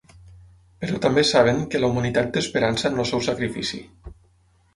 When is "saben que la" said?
1.31-1.91